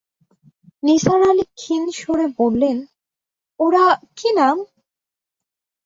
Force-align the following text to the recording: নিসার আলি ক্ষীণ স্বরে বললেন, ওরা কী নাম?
নিসার 0.83 1.21
আলি 1.29 1.45
ক্ষীণ 1.51 1.83
স্বরে 1.99 2.27
বললেন, 2.39 2.77
ওরা 3.59 3.83
কী 4.17 4.29
নাম? 4.39 4.57